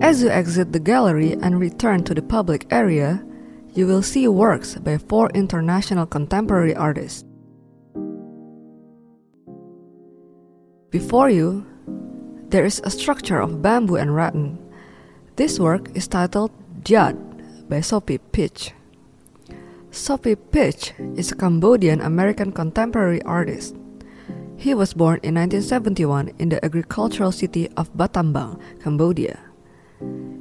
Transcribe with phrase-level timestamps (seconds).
[0.00, 3.24] As you exit the gallery and return to the public area,
[3.74, 7.24] you will see works by four international contemporary artists.
[10.90, 11.64] Before you,
[12.48, 14.58] there is a structure of bamboo and rattan.
[15.36, 16.50] This work is titled
[16.82, 17.14] Dyad
[17.68, 18.72] by Sopheap Pich.
[19.92, 23.76] Sopheap Pich is a Cambodian American contemporary artist.
[24.60, 29.40] He was born in 1971 in the agricultural city of Battambang, Cambodia.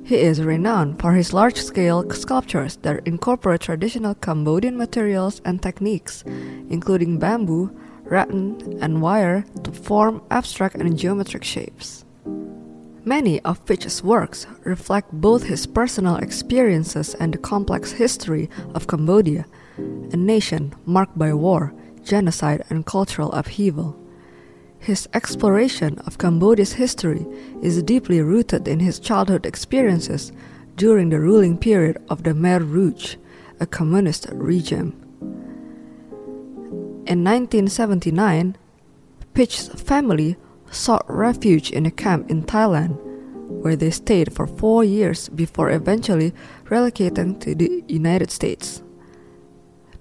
[0.03, 6.25] He is renowned for his large scale sculptures that incorporate traditional Cambodian materials and techniques,
[6.67, 7.71] including bamboo,
[8.03, 12.03] rattan, and wire to form abstract and geometric shapes.
[13.05, 19.45] Many of Pich's works reflect both his personal experiences and the complex history of Cambodia,
[19.77, 23.95] a nation marked by war, genocide, and cultural upheaval.
[24.79, 27.25] His exploration of Cambodia's history
[27.61, 30.31] is deeply rooted in his childhood experiences
[30.77, 33.17] during the ruling period of the Khmer Rouge,
[33.59, 34.95] a communist regime.
[37.05, 38.55] In 1979,
[39.33, 40.37] Pich's family
[40.71, 42.97] sought refuge in a camp in Thailand,
[43.61, 46.33] where they stayed for four years before eventually
[46.65, 48.81] relocating to the United States.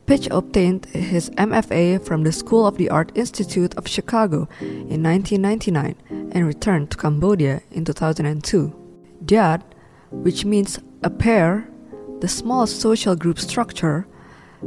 [0.08, 5.96] Pich obtained his MFA from the School of the Art Institute of Chicago in 1999
[6.32, 8.72] and returned to Cambodia in 2002.
[9.26, 9.62] Dyad,
[10.10, 11.68] which means a pair,
[12.20, 14.06] the smallest social group structure,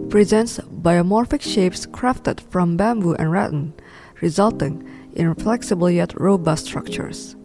[0.09, 3.73] presents biomorphic shapes crafted from bamboo and rattan,
[4.22, 7.36] resulting in flexible yet robust structures.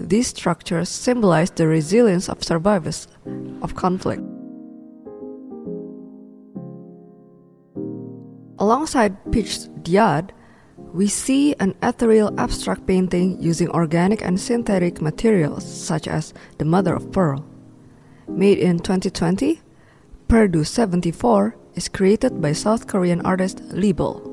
[0.00, 3.06] These structures symbolize the resilience of survivors
[3.62, 4.33] of conflict.
[8.64, 10.30] Alongside Pich's Dyad,
[10.94, 16.94] we see an ethereal abstract painting using organic and synthetic materials such as the mother
[16.94, 17.44] of pearl.
[18.26, 19.60] Made in 2020,
[20.28, 24.24] Perdu 74 is created by South Korean artist Lee Bul.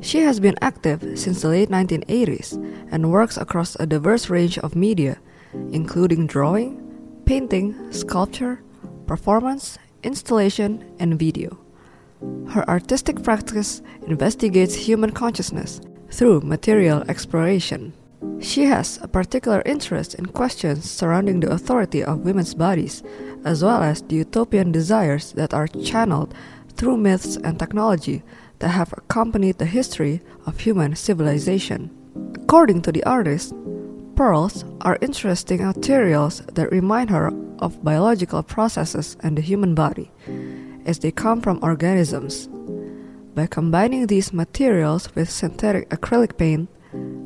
[0.00, 2.54] She has been active since the late 1980s
[2.92, 5.18] and works across a diverse range of media,
[5.72, 6.78] including drawing,
[7.24, 8.62] painting, sculpture,
[9.08, 11.65] performance, installation, and video.
[12.48, 17.92] Her artistic practice investigates human consciousness through material exploration.
[18.40, 23.02] She has a particular interest in questions surrounding the authority of women's bodies,
[23.44, 26.34] as well as the utopian desires that are channeled
[26.76, 28.22] through myths and technology
[28.58, 31.90] that have accompanied the history of human civilization.
[32.34, 33.54] According to the artist,
[34.14, 40.10] pearls are interesting materials that remind her of biological processes and the human body
[40.86, 42.48] as they come from organisms.
[43.34, 46.70] By combining these materials with synthetic acrylic paint,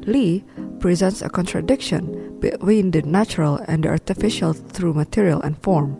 [0.08, 0.42] Lee
[0.80, 5.96] presents a contradiction between the natural and the artificial through material and form.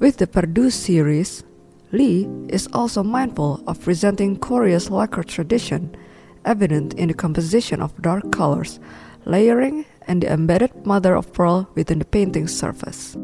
[0.00, 1.44] With the Perdu series,
[1.92, 5.96] Lee is also mindful of presenting Korea's lacquer tradition,
[6.44, 8.80] evident in the composition of dark colors,
[9.24, 13.16] layering, and the embedded mother of pearl within the painting's surface.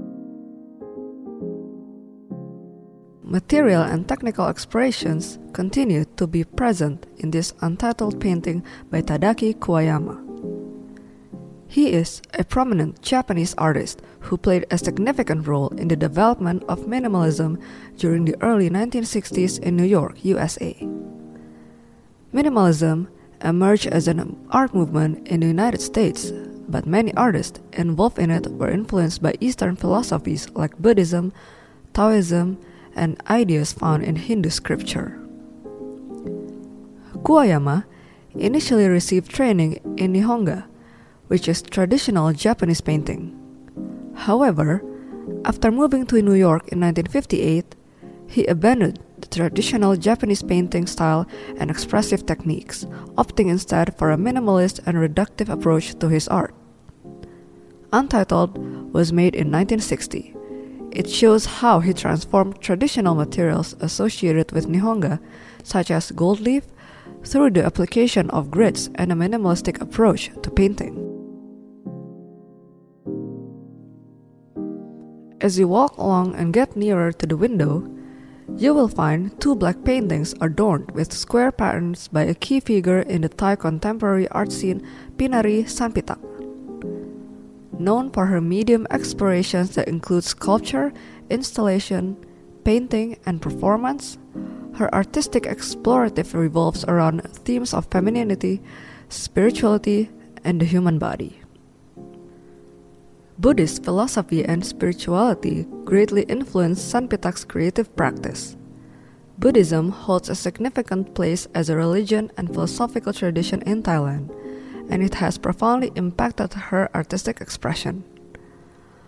[3.31, 8.61] Material and technical explorations continue to be present in this untitled painting
[8.91, 10.19] by Tadaaki Kuwayama.
[11.69, 16.91] He is a prominent Japanese artist who played a significant role in the development of
[16.91, 17.63] minimalism
[17.99, 20.75] during the early 1960s in New York, USA.
[22.35, 23.07] Minimalism
[23.45, 26.33] emerged as an art movement in the United States,
[26.69, 31.33] but many artists involved in it were influenced by Eastern philosophies like Buddhism,
[31.95, 32.59] Taoism,
[32.95, 35.19] and ideas found in Hindu scripture.
[37.23, 37.85] Kuwayama
[38.35, 40.65] initially received training in Nihonga,
[41.29, 43.37] which is traditional Japanese painting.
[44.15, 44.83] However,
[45.45, 47.77] after moving to New York in 1958,
[48.27, 51.27] he abandoned the traditional Japanese painting style
[51.59, 52.85] and expressive techniques,
[53.17, 56.55] opting instead for a minimalist and reductive approach to his art.
[57.93, 58.57] Untitled
[58.95, 60.37] was made in 1960
[60.93, 65.21] it shows how he transformed traditional materials associated with Nihonga,
[65.63, 66.65] such as gold leaf,
[67.25, 71.07] through the application of grids and a minimalistic approach to painting.
[75.41, 77.89] As you walk along and get nearer to the window,
[78.57, 83.23] you will find two black paintings adorned with square patterns by a key figure in
[83.23, 86.30] the Thai contemporary art scene, Pinaree Sanpitak
[87.81, 90.93] known for her medium explorations that include sculpture,
[91.31, 92.17] installation,
[92.65, 94.19] painting, and performance.
[94.75, 98.63] Her artistic explorative revolves around themes of femininity,
[99.09, 100.11] spirituality,
[100.45, 101.41] and the human body.
[103.39, 108.57] Buddhist philosophy and spirituality greatly influenced Sanpitak's creative practice.
[109.39, 114.29] Buddhism holds a significant place as a religion and philosophical tradition in Thailand,
[114.91, 118.05] and it has profoundly impacted her artistic expression.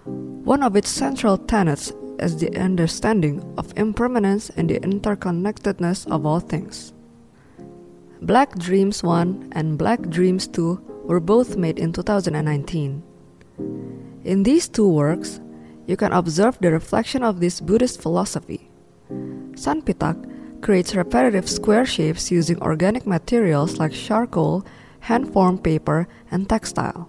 [0.05, 6.41] One of its central tenets is the understanding of impermanence and the interconnectedness of all
[6.41, 6.93] things.
[8.23, 13.03] Black Dreams 1 and Black Dreams 2 were both made in 2019.
[14.25, 15.41] In these two works,
[15.87, 18.71] you can observe the reflection of this Buddhist philosophy.
[19.55, 24.65] Sanpitak creates repetitive square shapes using organic materials like charcoal,
[25.03, 27.09] hand formed paper, and textile.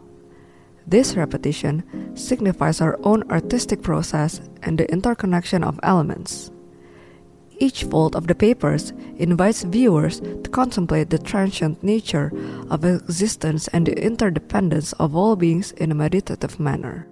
[0.86, 1.84] This repetition
[2.16, 6.52] signifies our own artistic process and the interconnection of elements.
[7.60, 12.34] Each fold of the papers invites viewers to contemplate the transient nature
[12.70, 17.08] of existence and the interdependence of all beings in a meditative manner.